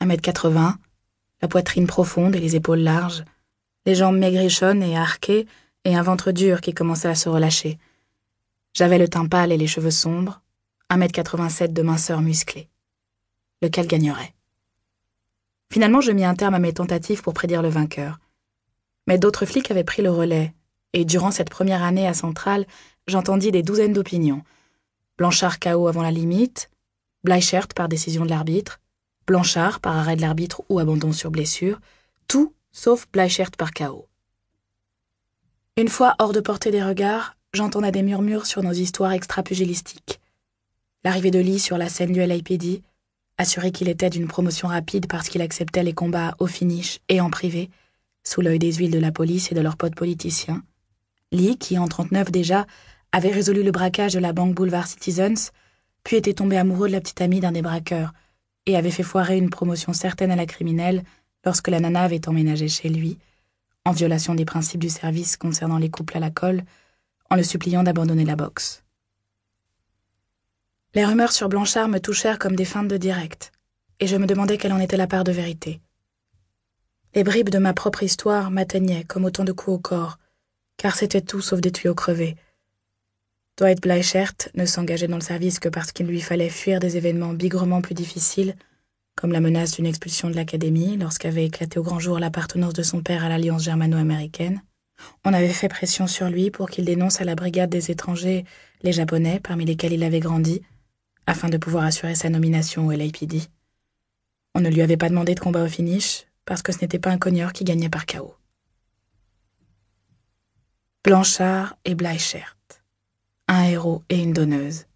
et 0.00 0.06
mètre 0.06 0.22
quatre-vingts, 0.22 0.78
la 1.42 1.48
poitrine 1.48 1.86
profonde 1.86 2.34
et 2.34 2.40
les 2.40 2.56
épaules 2.56 2.80
larges, 2.80 3.24
les 3.86 3.94
jambes 3.94 4.18
maigrichonnes 4.18 4.82
et 4.82 4.96
arquées, 4.96 5.46
et 5.84 5.96
un 5.96 6.02
ventre 6.02 6.32
dur 6.32 6.60
qui 6.60 6.74
commençait 6.74 7.08
à 7.08 7.14
se 7.14 7.28
relâcher. 7.28 7.78
J'avais 8.74 8.98
le 8.98 9.08
teint 9.08 9.26
pâle 9.26 9.52
et 9.52 9.56
les 9.56 9.66
cheveux 9.66 9.90
sombres, 9.90 10.42
un 10.90 10.98
mètre 10.98 11.14
quatre-vingt-sept 11.14 11.72
de 11.72 11.82
minceur 11.82 12.20
musclée. 12.20 12.68
Lequel 13.62 13.86
gagnerait? 13.86 14.34
Finalement, 15.72 16.00
je 16.00 16.12
mis 16.12 16.24
un 16.24 16.34
terme 16.34 16.54
à 16.54 16.58
mes 16.58 16.72
tentatives 16.72 17.22
pour 17.22 17.32
prédire 17.32 17.62
le 17.62 17.68
vainqueur. 17.68 18.18
Mais 19.06 19.18
d'autres 19.18 19.46
flics 19.46 19.70
avaient 19.70 19.84
pris 19.84 20.02
le 20.02 20.10
relais, 20.10 20.52
et 20.92 21.04
durant 21.04 21.30
cette 21.30 21.50
première 21.50 21.82
année 21.82 22.06
à 22.06 22.14
Centrale, 22.14 22.66
j'entendis 23.06 23.50
des 23.50 23.62
douzaines 23.62 23.92
d'opinions. 23.92 24.42
Blanchard 25.16 25.58
KO 25.58 25.88
avant 25.88 26.02
la 26.02 26.10
limite, 26.10 26.70
Bleichert 27.22 27.68
par 27.68 27.88
décision 27.88 28.24
de 28.24 28.30
l'arbitre, 28.30 28.79
Blanchard 29.30 29.78
par 29.78 29.96
arrêt 29.96 30.16
de 30.16 30.22
l'arbitre 30.22 30.62
ou 30.68 30.80
abandon 30.80 31.12
sur 31.12 31.30
blessure, 31.30 31.78
tout 32.26 32.52
sauf 32.72 33.06
Bleichert 33.12 33.52
par 33.52 33.72
KO. 33.72 34.08
Une 35.76 35.86
fois 35.86 36.16
hors 36.18 36.32
de 36.32 36.40
portée 36.40 36.72
des 36.72 36.82
regards, 36.82 37.36
j'entendais 37.52 37.92
des 37.92 38.02
murmures 38.02 38.46
sur 38.46 38.64
nos 38.64 38.72
histoires 38.72 39.12
extra-pugilistiques. 39.12 40.18
L'arrivée 41.04 41.30
de 41.30 41.38
Lee 41.38 41.60
sur 41.60 41.78
la 41.78 41.88
scène 41.88 42.10
du 42.10 42.18
LAPD, 42.18 42.82
assuré 43.38 43.70
qu'il 43.70 43.88
était 43.88 44.10
d'une 44.10 44.26
promotion 44.26 44.66
rapide 44.66 45.06
parce 45.06 45.28
qu'il 45.28 45.42
acceptait 45.42 45.84
les 45.84 45.94
combats 45.94 46.34
au 46.40 46.48
finish 46.48 46.98
et 47.08 47.20
en 47.20 47.30
privé, 47.30 47.70
sous 48.24 48.40
l'œil 48.40 48.58
des 48.58 48.72
huiles 48.72 48.90
de 48.90 48.98
la 48.98 49.12
police 49.12 49.52
et 49.52 49.54
de 49.54 49.60
leurs 49.60 49.76
potes 49.76 49.94
politiciens. 49.94 50.64
Lee, 51.30 51.56
qui 51.56 51.78
en 51.78 51.86
39 51.86 52.32
déjà 52.32 52.66
avait 53.12 53.30
résolu 53.30 53.62
le 53.62 53.70
braquage 53.70 54.14
de 54.14 54.18
la 54.18 54.32
banque 54.32 54.56
Boulevard 54.56 54.88
Citizens, 54.88 55.52
puis 56.02 56.16
était 56.16 56.34
tombé 56.34 56.58
amoureux 56.58 56.88
de 56.88 56.94
la 56.94 57.00
petite 57.00 57.20
amie 57.20 57.38
d'un 57.38 57.52
des 57.52 57.62
braqueurs, 57.62 58.12
et 58.66 58.76
avait 58.76 58.90
fait 58.90 59.02
foirer 59.02 59.36
une 59.36 59.50
promotion 59.50 59.92
certaine 59.92 60.30
à 60.30 60.36
la 60.36 60.46
criminelle 60.46 61.02
lorsque 61.44 61.68
la 61.68 61.80
nana 61.80 62.02
avait 62.02 62.28
emménagé 62.28 62.68
chez 62.68 62.88
lui, 62.88 63.18
en 63.84 63.92
violation 63.92 64.34
des 64.34 64.44
principes 64.44 64.80
du 64.80 64.90
service 64.90 65.36
concernant 65.36 65.78
les 65.78 65.90
couples 65.90 66.16
à 66.16 66.20
la 66.20 66.30
colle, 66.30 66.64
en 67.30 67.36
le 67.36 67.42
suppliant 67.42 67.82
d'abandonner 67.82 68.24
la 68.24 68.36
boxe. 68.36 68.82
Les 70.94 71.04
rumeurs 71.04 71.32
sur 71.32 71.48
Blanchard 71.48 71.88
me 71.88 72.00
touchèrent 72.00 72.38
comme 72.38 72.56
des 72.56 72.64
feintes 72.64 72.88
de 72.88 72.96
direct, 72.96 73.52
et 74.00 74.06
je 74.06 74.16
me 74.16 74.26
demandais 74.26 74.58
quelle 74.58 74.72
en 74.72 74.80
était 74.80 74.96
la 74.96 75.06
part 75.06 75.24
de 75.24 75.32
vérité. 75.32 75.80
Les 77.14 77.24
bribes 77.24 77.50
de 77.50 77.58
ma 77.58 77.72
propre 77.72 78.02
histoire 78.02 78.50
m'atteignaient 78.50 79.04
comme 79.04 79.24
autant 79.24 79.44
de 79.44 79.52
coups 79.52 79.76
au 79.76 79.78
corps, 79.78 80.18
car 80.76 80.96
c'était 80.96 81.20
tout 81.20 81.40
sauf 81.40 81.60
des 81.60 81.72
tuyaux 81.72 81.94
crevés. 81.94 82.36
Dwight 83.60 83.82
Bleichert 83.82 84.48
ne 84.54 84.64
s'engageait 84.64 85.06
dans 85.06 85.18
le 85.18 85.22
service 85.22 85.58
que 85.58 85.68
parce 85.68 85.92
qu'il 85.92 86.06
lui 86.06 86.22
fallait 86.22 86.48
fuir 86.48 86.80
des 86.80 86.96
événements 86.96 87.34
bigrement 87.34 87.82
plus 87.82 87.92
difficiles, 87.92 88.56
comme 89.16 89.32
la 89.32 89.40
menace 89.40 89.76
d'une 89.76 89.84
expulsion 89.84 90.30
de 90.30 90.34
l'académie 90.34 90.96
lorsqu'avait 90.96 91.44
éclaté 91.44 91.78
au 91.78 91.82
grand 91.82 91.98
jour 91.98 92.18
l'appartenance 92.18 92.72
de 92.72 92.82
son 92.82 93.02
père 93.02 93.22
à 93.22 93.28
l'alliance 93.28 93.64
germano-américaine. 93.64 94.62
On 95.26 95.34
avait 95.34 95.50
fait 95.50 95.68
pression 95.68 96.06
sur 96.06 96.30
lui 96.30 96.50
pour 96.50 96.70
qu'il 96.70 96.86
dénonce 96.86 97.20
à 97.20 97.24
la 97.24 97.34
brigade 97.34 97.68
des 97.68 97.90
étrangers 97.90 98.46
les 98.80 98.92
Japonais 98.92 99.40
parmi 99.40 99.66
lesquels 99.66 99.92
il 99.92 100.04
avait 100.04 100.20
grandi, 100.20 100.62
afin 101.26 101.50
de 101.50 101.58
pouvoir 101.58 101.84
assurer 101.84 102.14
sa 102.14 102.30
nomination 102.30 102.86
au 102.86 102.92
LAPD. 102.92 103.42
On 104.54 104.60
ne 104.62 104.70
lui 104.70 104.80
avait 104.80 104.96
pas 104.96 105.10
demandé 105.10 105.34
de 105.34 105.40
combat 105.40 105.64
au 105.64 105.68
finish, 105.68 106.24
parce 106.46 106.62
que 106.62 106.72
ce 106.72 106.78
n'était 106.80 106.98
pas 106.98 107.10
un 107.10 107.18
cogneur 107.18 107.52
qui 107.52 107.64
gagnait 107.64 107.90
par 107.90 108.06
chaos. 108.06 108.34
Blanchard 111.04 111.76
et 111.84 111.94
Bleichert. 111.94 112.56
Et 114.08 114.20
une 114.20 114.32
donneuse. 114.32 114.86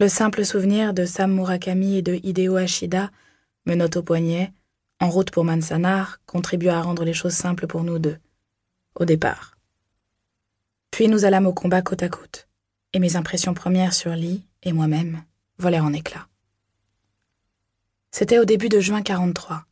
Le 0.00 0.08
simple 0.08 0.44
souvenir 0.44 0.92
de 0.92 1.04
Sam 1.04 1.32
Murakami 1.32 1.98
et 1.98 2.02
de 2.02 2.18
Hideo 2.24 2.56
Ashida, 2.56 3.12
menottes 3.66 3.98
au 3.98 4.02
poignet, 4.02 4.52
en 4.98 5.08
route 5.08 5.30
pour 5.30 5.44
Mansanar, 5.44 6.18
contribua 6.26 6.76
à 6.76 6.82
rendre 6.82 7.04
les 7.04 7.12
choses 7.12 7.34
simples 7.34 7.68
pour 7.68 7.84
nous 7.84 8.00
deux, 8.00 8.16
au 8.96 9.04
départ. 9.04 9.56
Puis 10.90 11.06
nous 11.06 11.24
allâmes 11.24 11.46
au 11.46 11.52
combat 11.52 11.82
côte 11.82 12.02
à 12.02 12.08
côte, 12.08 12.48
et 12.92 12.98
mes 12.98 13.14
impressions 13.14 13.54
premières 13.54 13.94
sur 13.94 14.10
Lee 14.10 14.42
et 14.64 14.72
moi-même 14.72 15.22
volèrent 15.58 15.84
en 15.84 15.92
éclats. 15.92 16.26
C'était 18.10 18.40
au 18.40 18.44
début 18.44 18.68
de 18.68 18.80
juin 18.80 19.02
43. 19.02 19.66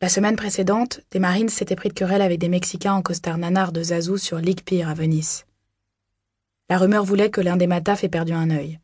La 0.00 0.08
semaine 0.08 0.36
précédente, 0.36 1.00
des 1.10 1.18
Marines 1.18 1.48
s'étaient 1.48 1.74
pris 1.74 1.88
de 1.88 1.94
querelle 1.94 2.22
avec 2.22 2.38
des 2.38 2.48
Mexicains 2.48 2.94
en 2.94 3.02
costard 3.02 3.38
nanar 3.38 3.72
de 3.72 3.82
Zazou 3.82 4.18
sur 4.18 4.38
Lake 4.38 4.64
Pier 4.64 4.84
à 4.84 4.94
Venise. 4.94 5.46
La 6.68 6.78
rumeur 6.78 7.04
voulait 7.04 7.30
que 7.30 7.40
l'un 7.40 7.56
des 7.56 7.66
Mataf 7.66 8.04
ait 8.04 8.08
perdu 8.08 8.32
un 8.32 8.50
œil. 8.50 8.78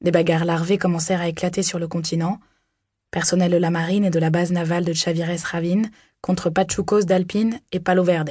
Des 0.00 0.10
bagarres 0.10 0.44
larvées 0.44 0.78
commencèrent 0.78 1.20
à 1.20 1.28
éclater 1.28 1.62
sur 1.62 1.78
le 1.78 1.88
continent, 1.88 2.40
personnel 3.10 3.52
de 3.52 3.56
la 3.56 3.70
marine 3.70 4.04
et 4.04 4.10
de 4.10 4.18
la 4.18 4.30
base 4.30 4.52
navale 4.52 4.84
de 4.84 4.92
Chavires 4.92 5.38
Ravine 5.44 5.90
contre 6.20 6.50
Pachucos 6.50 7.04
d'Alpine 7.04 7.60
et 7.72 7.80
Palo 7.80 8.04
Verde. 8.04 8.30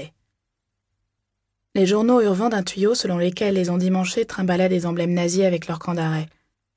Les 1.75 1.85
journaux 1.85 2.21
eurent 2.21 2.33
vent 2.33 2.49
d'un 2.49 2.63
tuyau 2.63 2.95
selon 2.95 3.17
lesquels 3.17 3.53
les 3.53 3.69
endimanchés 3.69 4.25
trimbalaient 4.25 4.69
des 4.69 4.85
emblèmes 4.85 5.13
nazis 5.13 5.43
avec 5.43 5.67
leur 5.67 5.79
camp 5.79 5.93
d'arrêt, 5.93 6.27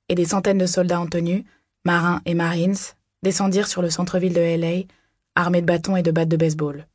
et 0.08 0.14
des 0.14 0.26
centaines 0.26 0.58
de 0.58 0.66
soldats 0.66 1.00
en 1.00 1.06
tenue, 1.06 1.44
marins 1.84 2.20
et 2.26 2.34
marines, 2.34 2.76
descendirent 3.22 3.68
sur 3.68 3.82
le 3.82 3.90
centre-ville 3.90 4.34
de 4.34 4.40
LA, 4.40 4.84
armés 5.34 5.62
de 5.62 5.66
bâtons 5.66 5.96
et 5.96 6.02
de 6.02 6.10
battes 6.10 6.28
de 6.28 6.36
baseball. 6.36 6.86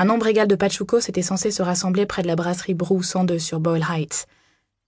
Un 0.00 0.06
nombre 0.06 0.28
égal 0.28 0.48
de 0.48 0.54
Pachucos 0.54 1.10
était 1.10 1.20
censé 1.20 1.50
se 1.50 1.62
rassembler 1.62 2.06
près 2.06 2.22
de 2.22 2.26
la 2.26 2.34
brasserie 2.34 2.72
Brew 2.72 3.02
102 3.02 3.38
sur 3.38 3.60
Boyle 3.60 3.84
Heights, 3.86 4.26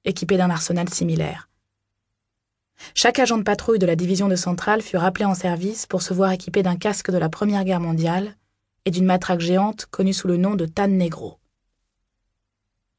équipé 0.06 0.38
d'un 0.38 0.48
arsenal 0.48 0.88
similaire. 0.88 1.50
Chaque 2.94 3.18
agent 3.18 3.36
de 3.36 3.42
patrouille 3.42 3.78
de 3.78 3.84
la 3.84 3.94
division 3.94 4.28
de 4.28 4.36
Centrale 4.36 4.80
fut 4.80 4.96
rappelé 4.96 5.26
en 5.26 5.34
service 5.34 5.84
pour 5.84 6.00
se 6.00 6.14
voir 6.14 6.32
équipé 6.32 6.62
d'un 6.62 6.76
casque 6.76 7.10
de 7.10 7.18
la 7.18 7.28
Première 7.28 7.64
Guerre 7.64 7.78
mondiale 7.78 8.38
et 8.86 8.90
d'une 8.90 9.04
matraque 9.04 9.40
géante 9.40 9.84
connue 9.90 10.14
sous 10.14 10.28
le 10.28 10.38
nom 10.38 10.54
de 10.54 10.64
Tan 10.64 10.88
Negro. 10.88 11.36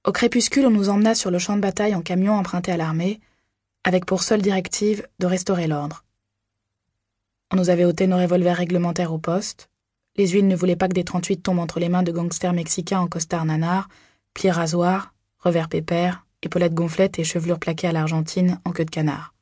Au 0.06 0.12
crépuscule, 0.12 0.68
on 0.68 0.69
nous 0.69 0.90
emmena 0.90 1.16
sur 1.16 1.31
le 1.31 1.40
champ 1.40 1.56
de 1.56 1.62
bataille 1.62 1.96
en 1.96 2.03
camion 2.03 2.35
emprunté 2.35 2.72
à 2.72 2.78
l'armée, 2.78 3.22
avec 3.85 4.06
pour 4.06 4.22
seule 4.22 4.44
directive 4.44 5.07
de 5.18 5.25
restaurer 5.25 5.66
l'ordre. 5.66 6.06
On 7.52 7.56
nous 7.56 7.72
avait 7.72 7.85
ôté 7.85 8.06
nos 8.06 8.18
revolvers 8.18 8.57
réglementaires 8.57 9.13
au 9.13 9.18
poste. 9.18 9.68
Les 10.16 10.28
huiles 10.28 10.47
ne 10.47 10.56
voulaient 10.56 10.75
pas 10.75 10.88
que 10.88 10.94
des 10.94 11.03
38 11.03 11.38
tombent 11.38 11.59
entre 11.59 11.79
les 11.79 11.90
mains 11.90 12.03
de 12.03 12.12
gangsters 12.12 12.53
mexicains 12.53 13.00
en 13.00 13.07
costard 13.07 13.46
nanar, 13.46 13.90
pieds 14.34 14.51
rasoirs, 14.51 15.13
revers 15.40 15.69
pépère, 15.69 16.25
épaulettes 16.44 16.74
gonflettes 16.74 17.19
et 17.19 17.24
chevelures 17.24 17.59
plaquées 17.59 17.88
à 17.88 17.91
l'argentine 17.91 18.59
en 18.66 18.72
queue 18.72 18.85
de 18.85 18.91
canard. 18.91 19.34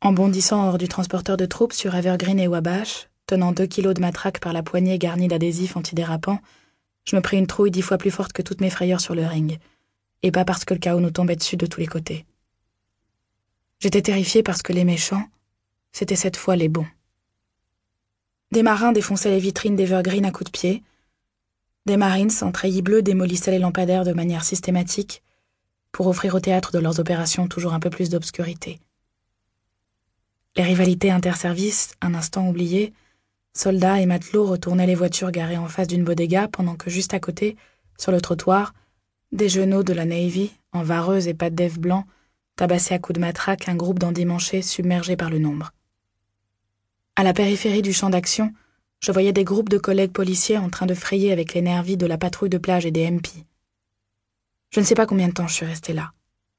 En 0.00 0.12
bondissant 0.12 0.68
hors 0.68 0.78
du 0.78 0.88
transporteur 0.88 1.36
de 1.36 1.46
troupes 1.46 1.72
sur 1.72 1.94
Evergreen 1.94 2.38
et 2.38 2.48
Wabash, 2.48 3.08
tenant 3.26 3.52
deux 3.52 3.66
kilos 3.66 3.94
de 3.94 4.00
matraque 4.00 4.40
par 4.40 4.52
la 4.52 4.62
poignée 4.62 4.98
garnie 4.98 5.28
d'adhésifs 5.28 5.76
antidérapants, 5.76 6.40
je 7.04 7.16
me 7.16 7.20
pris 7.20 7.38
une 7.38 7.46
trouille 7.46 7.70
dix 7.70 7.82
fois 7.82 7.98
plus 7.98 8.10
forte 8.10 8.32
que 8.32 8.42
toutes 8.42 8.60
mes 8.60 8.70
frayeurs 8.70 9.00
sur 9.00 9.14
le 9.14 9.26
ring, 9.26 9.58
et 10.22 10.30
pas 10.30 10.44
parce 10.44 10.64
que 10.64 10.74
le 10.74 10.80
chaos 10.80 11.00
nous 11.00 11.10
tombait 11.10 11.36
dessus 11.36 11.56
de 11.56 11.66
tous 11.66 11.80
les 11.80 11.86
côtés. 11.86 12.24
J'étais 13.78 14.02
terrifiée 14.02 14.42
parce 14.42 14.62
que 14.62 14.72
les 14.72 14.84
méchants, 14.84 15.24
c'était 15.92 16.16
cette 16.16 16.36
fois 16.36 16.56
les 16.56 16.68
bons. 16.68 16.86
Des 18.52 18.62
marins 18.62 18.92
défonçaient 18.92 19.30
les 19.30 19.40
vitrines 19.40 19.76
d'Evergreen 19.76 20.24
à 20.24 20.30
coups 20.30 20.52
de 20.52 20.58
pied. 20.58 20.82
Des 21.84 21.96
marines 21.96 22.30
en 22.42 22.52
treillis 22.52 22.82
bleus 22.82 23.02
démolissaient 23.02 23.50
les 23.50 23.58
lampadaires 23.58 24.04
de 24.04 24.12
manière 24.12 24.44
systématique 24.44 25.22
pour 25.90 26.06
offrir 26.06 26.34
au 26.34 26.40
théâtre 26.40 26.72
de 26.72 26.78
leurs 26.78 27.00
opérations 27.00 27.48
toujours 27.48 27.74
un 27.74 27.80
peu 27.80 27.90
plus 27.90 28.10
d'obscurité. 28.10 28.78
Les 30.56 30.62
rivalités 30.62 31.10
interservices, 31.10 31.94
un 32.00 32.14
instant 32.14 32.48
oubliées, 32.48 32.92
soldats 33.52 34.00
et 34.00 34.06
matelots 34.06 34.46
retournaient 34.46 34.86
les 34.86 34.94
voitures 34.94 35.30
garées 35.30 35.58
en 35.58 35.68
face 35.68 35.88
d'une 35.88 36.04
bodega 36.04 36.48
pendant 36.48 36.76
que 36.76 36.90
juste 36.90 37.14
à 37.14 37.20
côté, 37.20 37.56
sur 37.98 38.12
le 38.12 38.20
trottoir, 38.20 38.74
des 39.32 39.48
genoux 39.48 39.82
de 39.82 39.92
la 39.92 40.04
Navy, 40.04 40.52
en 40.72 40.82
vareuse 40.82 41.28
et 41.28 41.34
pas 41.34 41.50
de 41.50 41.56
dev 41.56 41.78
blanc, 41.78 42.04
tabassaient 42.56 42.94
à 42.94 42.98
coups 42.98 43.16
de 43.16 43.20
matraque 43.20 43.68
un 43.68 43.74
groupe 43.74 43.98
d'endimanchés 43.98 44.62
submergés 44.62 45.16
par 45.16 45.30
le 45.30 45.38
nombre. 45.38 45.72
À 47.18 47.24
la 47.24 47.32
périphérie 47.32 47.80
du 47.80 47.94
champ 47.94 48.10
d'action, 48.10 48.52
je 49.00 49.10
voyais 49.10 49.32
des 49.32 49.42
groupes 49.42 49.70
de 49.70 49.78
collègues 49.78 50.12
policiers 50.12 50.58
en 50.58 50.68
train 50.68 50.84
de 50.84 50.92
frayer 50.92 51.32
avec 51.32 51.54
les 51.54 51.62
nervis 51.62 51.96
de 51.96 52.04
la 52.04 52.18
patrouille 52.18 52.50
de 52.50 52.58
plage 52.58 52.84
et 52.84 52.90
des 52.90 53.10
MP. 53.10 53.28
Je 54.68 54.80
ne 54.80 54.84
sais 54.84 54.94
pas 54.94 55.06
combien 55.06 55.28
de 55.28 55.32
temps 55.32 55.46
je 55.46 55.54
suis 55.54 55.64
restée 55.64 55.94
là, 55.94 56.12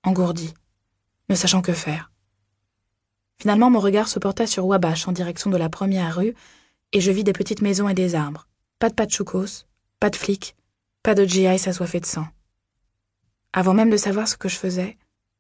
engourdie, 0.04 0.56
ne 1.30 1.36
sachant 1.36 1.62
que 1.62 1.74
faire. 1.74 2.12
Finalement, 3.40 3.70
mon 3.70 3.80
regard 3.80 4.08
se 4.08 4.18
porta 4.18 4.48
sur 4.48 4.66
Wabash 4.66 5.08
en 5.08 5.12
direction 5.12 5.52
de 5.52 5.58
la 5.58 5.70
première 5.70 6.16
rue, 6.16 6.34
et 6.92 7.02
je 7.02 7.12
vis 7.12 7.24
des 7.24 7.34
petites 7.34 7.62
maisons 7.62 7.88
et 7.88 7.94
des 7.94 8.16
arbres. 8.16 8.48
Pas 8.80 8.90
de 8.90 8.96
patchoukos, 8.96 9.66
pas 10.00 10.10
de 10.10 10.16
flics, 10.16 10.56
pas 11.04 11.14
de 11.14 11.24
GI 11.24 11.60
s'assoiffé 11.60 12.00
de 12.00 12.08
sang. 12.08 12.26
Avant 13.54 13.76
même 13.76 13.92
de 13.92 13.98
savoir 13.98 14.28
ce 14.28 14.38
que 14.38 14.50
je 14.50 14.58
faisais, 14.58 14.98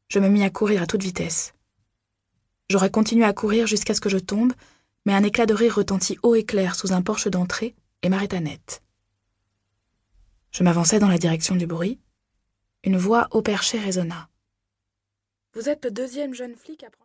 je 0.09 0.19
me 0.19 0.29
mis 0.29 0.43
à 0.43 0.51
courir 0.51 0.83
à 0.83 0.85
toute 0.85 1.01
vitesse. 1.01 1.55
J'aurais 2.69 2.91
continué 2.91 3.25
à 3.25 3.33
courir 3.33 3.65
jusqu'à 3.65 3.95
ce 3.95 4.01
que 4.01 4.09
je 4.09 4.19
tombe, 4.19 4.53
mais 5.07 5.13
un 5.13 5.23
éclat 5.23 5.45
de 5.45 5.53
rire 5.53 5.75
retentit 5.75 6.19
haut 6.21 6.35
et 6.35 6.43
clair 6.43 6.75
sous 6.75 6.91
un 6.91 7.01
porche 7.01 7.29
d'entrée 7.29 7.75
et 8.03 8.09
m'arrêta 8.09 8.41
net. 8.41 8.83
Je 10.51 10.63
m'avançai 10.63 10.99
dans 10.99 11.07
la 11.07 11.17
direction 11.17 11.55
du 11.55 11.65
bruit. 11.65 11.97
Une 12.83 12.97
voix 12.97 13.29
au 13.31 13.41
perché 13.41 13.79
résonna. 13.79 14.27
Vous 15.53 15.69
êtes 15.69 15.85
le 15.85 15.91
deuxième 15.91 16.33
jeune 16.33 16.55
flic 16.55 16.83
à 16.83 16.89
prendre. 16.89 16.95